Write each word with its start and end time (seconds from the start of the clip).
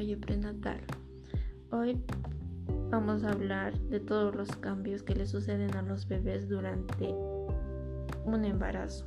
desarrollo 0.00 0.20
prenatal. 0.20 0.80
Hoy 1.72 2.00
vamos 2.90 3.22
a 3.24 3.32
hablar 3.32 3.78
de 3.90 4.00
todos 4.00 4.34
los 4.34 4.48
cambios 4.56 5.02
que 5.02 5.14
le 5.14 5.26
suceden 5.26 5.74
a 5.76 5.82
los 5.82 6.08
bebés 6.08 6.48
durante 6.48 7.14
un 8.24 8.44
embarazo. 8.44 9.04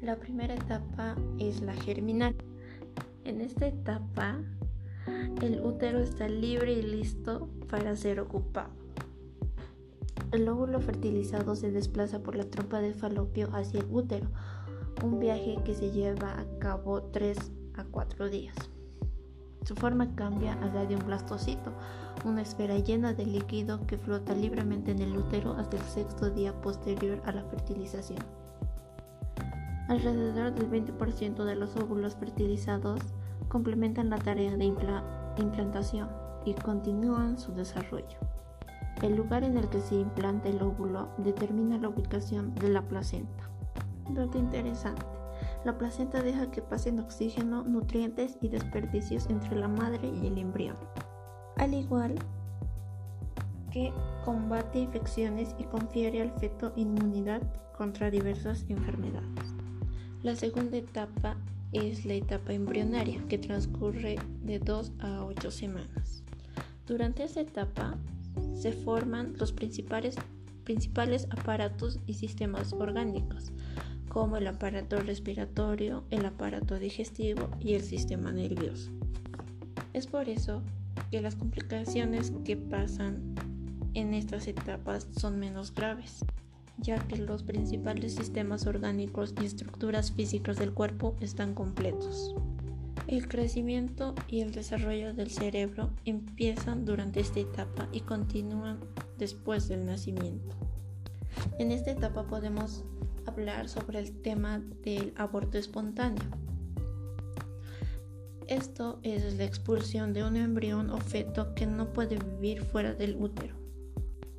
La 0.00 0.16
primera 0.16 0.54
etapa 0.54 1.16
es 1.38 1.60
la 1.60 1.74
germinal. 1.74 2.34
En 3.24 3.42
esta 3.42 3.66
etapa, 3.66 4.38
el 5.42 5.60
útero 5.60 5.98
está 5.98 6.28
libre 6.28 6.72
y 6.72 6.82
listo 6.82 7.50
para 7.68 7.94
ser 7.94 8.20
ocupado. 8.20 8.70
El 10.32 10.48
óvulo 10.48 10.80
fertilizado 10.80 11.56
se 11.56 11.70
desplaza 11.70 12.22
por 12.22 12.36
la 12.36 12.44
trompa 12.44 12.80
de 12.80 12.94
falopio 12.94 13.48
hacia 13.52 13.80
el 13.80 13.86
útero, 13.90 14.28
un 15.02 15.18
viaje 15.18 15.58
que 15.64 15.74
se 15.74 15.90
lleva 15.90 16.40
a 16.40 16.58
cabo 16.58 17.02
3 17.02 17.36
a 17.76 17.84
4 17.84 18.28
días. 18.28 18.56
Su 19.68 19.74
forma 19.74 20.08
cambia 20.14 20.54
a 20.62 20.66
la 20.68 20.86
de 20.86 20.96
un 20.96 21.04
blastocito, 21.04 21.74
una 22.24 22.40
esfera 22.40 22.78
llena 22.78 23.12
de 23.12 23.26
líquido 23.26 23.86
que 23.86 23.98
flota 23.98 24.32
libremente 24.32 24.92
en 24.92 25.02
el 25.02 25.14
útero 25.14 25.52
hasta 25.58 25.76
el 25.76 25.82
sexto 25.82 26.30
día 26.30 26.58
posterior 26.62 27.20
a 27.26 27.32
la 27.32 27.44
fertilización. 27.44 28.20
Alrededor 29.88 30.54
del 30.54 30.70
20% 30.70 31.44
de 31.44 31.54
los 31.54 31.76
óvulos 31.76 32.16
fertilizados 32.16 33.02
complementan 33.48 34.08
la 34.08 34.16
tarea 34.16 34.56
de 34.56 34.64
implantación 35.36 36.08
y 36.46 36.54
continúan 36.54 37.38
su 37.38 37.52
desarrollo. 37.52 38.18
El 39.02 39.16
lugar 39.16 39.44
en 39.44 39.58
el 39.58 39.68
que 39.68 39.82
se 39.82 39.96
implanta 39.96 40.48
el 40.48 40.62
óvulo 40.62 41.10
determina 41.18 41.76
la 41.76 41.90
ubicación 41.90 42.54
de 42.54 42.70
la 42.70 42.80
placenta. 42.80 43.50
Dato 44.08 44.38
interesante. 44.38 45.17
La 45.64 45.76
placenta 45.76 46.22
deja 46.22 46.50
que 46.50 46.62
pasen 46.62 47.00
oxígeno, 47.00 47.64
nutrientes 47.64 48.38
y 48.40 48.48
desperdicios 48.48 49.28
entre 49.28 49.56
la 49.56 49.68
madre 49.68 50.08
y 50.22 50.26
el 50.26 50.38
embrión. 50.38 50.76
Al 51.56 51.74
igual 51.74 52.14
que 53.72 53.92
combate 54.24 54.78
infecciones 54.80 55.54
y 55.58 55.64
confiere 55.64 56.22
al 56.22 56.32
feto 56.38 56.72
inmunidad 56.76 57.42
contra 57.76 58.10
diversas 58.10 58.64
enfermedades. 58.68 59.54
La 60.22 60.34
segunda 60.34 60.76
etapa 60.76 61.36
es 61.72 62.04
la 62.04 62.14
etapa 62.14 62.52
embrionaria, 62.52 63.22
que 63.28 63.38
transcurre 63.38 64.16
de 64.42 64.58
2 64.58 64.92
a 65.00 65.24
8 65.24 65.50
semanas. 65.50 66.22
Durante 66.86 67.24
esta 67.24 67.40
etapa 67.40 67.94
se 68.54 68.72
forman 68.72 69.34
los 69.38 69.52
principales, 69.52 70.16
principales 70.64 71.28
aparatos 71.30 72.00
y 72.06 72.14
sistemas 72.14 72.72
orgánicos, 72.72 73.52
como 74.08 74.36
el 74.36 74.46
aparato 74.46 74.98
respiratorio, 75.00 76.04
el 76.10 76.26
aparato 76.26 76.78
digestivo 76.78 77.48
y 77.60 77.74
el 77.74 77.82
sistema 77.82 78.32
nervioso. 78.32 78.90
Es 79.92 80.06
por 80.06 80.28
eso 80.28 80.62
que 81.10 81.20
las 81.20 81.36
complicaciones 81.36 82.32
que 82.44 82.56
pasan 82.56 83.34
en 83.94 84.14
estas 84.14 84.46
etapas 84.48 85.06
son 85.16 85.38
menos 85.38 85.74
graves 85.74 86.24
ya 86.80 86.98
que 87.06 87.16
los 87.16 87.42
principales 87.42 88.14
sistemas 88.14 88.66
orgánicos 88.66 89.34
y 89.40 89.44
estructuras 89.44 90.12
físicas 90.12 90.56
del 90.56 90.72
cuerpo 90.72 91.16
están 91.20 91.54
completos. 91.54 92.34
El 93.06 93.26
crecimiento 93.26 94.14
y 94.28 94.42
el 94.42 94.52
desarrollo 94.52 95.14
del 95.14 95.30
cerebro 95.30 95.90
empiezan 96.04 96.84
durante 96.84 97.20
esta 97.20 97.40
etapa 97.40 97.88
y 97.92 98.00
continúan 98.00 98.80
después 99.18 99.68
del 99.68 99.86
nacimiento. 99.86 100.56
En 101.58 101.72
esta 101.72 101.90
etapa 101.90 102.26
podemos 102.26 102.84
hablar 103.38 103.68
sobre 103.68 104.00
el 104.00 104.20
tema 104.20 104.60
del 104.82 105.12
aborto 105.16 105.58
espontáneo. 105.58 106.24
Esto 108.48 108.98
es 109.04 109.34
la 109.34 109.44
expulsión 109.44 110.12
de 110.12 110.24
un 110.24 110.36
embrión 110.36 110.90
o 110.90 110.98
feto 110.98 111.54
que 111.54 111.66
no 111.66 111.92
puede 111.92 112.18
vivir 112.18 112.64
fuera 112.64 112.94
del 112.94 113.14
útero. 113.16 113.54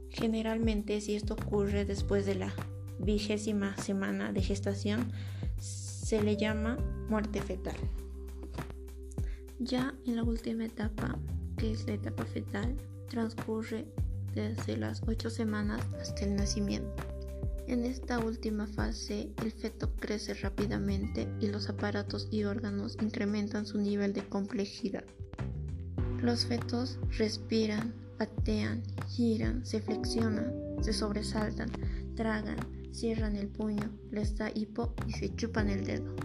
Generalmente, 0.09 0.99
si 0.99 1.15
esto 1.15 1.35
ocurre 1.35 1.85
después 1.85 2.25
de 2.25 2.35
la 2.35 2.51
vigésima 2.99 3.77
semana 3.77 4.33
de 4.33 4.41
gestación, 4.41 5.13
se 5.57 6.21
le 6.21 6.35
llama 6.35 6.77
muerte 7.07 7.39
fetal. 7.39 7.77
Ya 9.59 9.93
en 10.05 10.17
la 10.17 10.23
última 10.23 10.65
etapa, 10.65 11.17
que 11.57 11.71
es 11.71 11.87
la 11.87 11.93
etapa 11.93 12.25
fetal, 12.25 12.75
transcurre 13.07 13.85
desde 14.33 14.75
las 14.75 15.03
8 15.07 15.29
semanas 15.29 15.85
hasta 16.01 16.25
el 16.25 16.35
nacimiento. 16.35 17.08
En 17.69 17.85
esta 17.85 18.17
última 18.17 18.65
fase, 18.65 19.31
el 19.43 19.51
feto 19.51 19.93
crece 19.97 20.33
rápidamente 20.33 21.31
y 21.39 21.49
los 21.49 21.69
aparatos 21.69 22.27
y 22.31 22.43
órganos 22.43 22.97
incrementan 22.99 23.67
su 23.67 23.77
nivel 23.77 24.11
de 24.11 24.27
complejidad. 24.27 25.03
Los 26.19 26.47
fetos 26.47 26.97
respiran, 27.19 27.93
patean, 28.17 28.81
giran, 29.07 29.63
se 29.67 29.81
flexionan, 29.81 30.51
se 30.81 30.93
sobresaltan, 30.93 31.69
tragan, 32.15 32.57
cierran 32.91 33.35
el 33.35 33.49
puño, 33.49 33.91
les 34.09 34.35
da 34.35 34.49
hipo 34.49 34.95
y 35.05 35.13
se 35.13 35.35
chupan 35.35 35.69
el 35.69 35.85
dedo. 35.85 36.15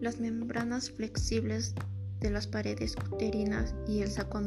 Las 0.00 0.20
membranas 0.20 0.90
flexibles 0.90 1.74
de 2.18 2.30
las 2.30 2.46
paredes 2.46 2.96
uterinas 3.12 3.74
y 3.86 4.00
el 4.00 4.10
saco 4.10 4.40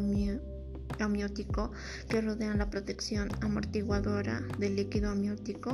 amniótico 0.99 1.71
que 2.09 2.21
rodean 2.21 2.57
la 2.57 2.69
protección 2.69 3.29
amortiguadora 3.41 4.41
del 4.59 4.75
líquido 4.75 5.11
amniótico 5.11 5.71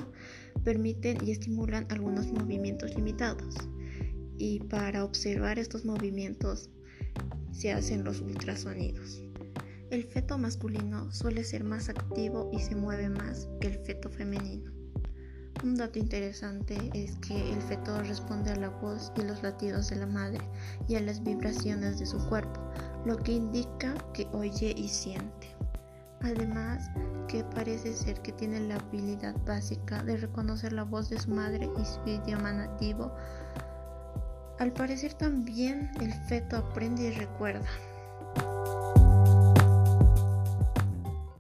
permiten 0.63 1.17
y 1.25 1.31
estimulan 1.31 1.85
algunos 1.89 2.27
movimientos 2.27 2.95
limitados. 2.95 3.55
Y 4.37 4.59
para 4.61 5.03
observar 5.03 5.59
estos 5.59 5.85
movimientos 5.85 6.69
se 7.51 7.71
hacen 7.71 8.03
los 8.03 8.21
ultrasonidos. 8.21 9.21
El 9.89 10.03
feto 10.03 10.37
masculino 10.37 11.11
suele 11.13 11.43
ser 11.43 11.63
más 11.63 11.87
activo 11.89 12.51
y 12.53 12.59
se 12.59 12.75
mueve 12.75 13.09
más 13.09 13.47
que 13.61 13.67
el 13.67 13.79
feto 13.79 14.09
femenino. 14.09 14.71
Un 15.63 15.75
dato 15.75 15.97
interesante 15.97 16.77
es 16.93 17.15
que 17.15 17.51
el 17.51 17.61
feto 17.63 17.99
responde 18.03 18.51
a 18.51 18.57
la 18.57 18.69
voz 18.69 19.11
y 19.17 19.23
los 19.23 19.41
latidos 19.41 19.89
de 19.89 19.95
la 19.95 20.05
madre 20.05 20.41
y 20.87 20.95
a 20.95 21.01
las 21.01 21.23
vibraciones 21.23 21.97
de 21.97 22.05
su 22.05 22.19
cuerpo, 22.29 22.61
lo 23.07 23.17
que 23.17 23.31
indica 23.31 23.93
que 24.13 24.27
oye 24.33 24.73
y 24.75 24.89
siente. 24.89 25.47
Además, 26.21 26.91
que 27.29 27.43
parece 27.43 27.93
ser 27.93 28.21
que 28.21 28.33
tiene 28.33 28.59
la 28.59 28.75
habilidad 28.75 29.33
básica 29.45 30.03
de 30.03 30.17
reconocer 30.17 30.73
la 30.73 30.83
voz 30.83 31.09
de 31.09 31.17
su 31.17 31.31
madre 31.31 31.69
y 31.79 31.85
su 31.85 32.01
idioma 32.05 32.51
nativo. 32.51 33.13
Al 34.59 34.73
parecer 34.73 35.13
también 35.13 35.89
el 36.01 36.11
feto 36.27 36.57
aprende 36.57 37.03
y 37.03 37.11
recuerda. 37.11 37.67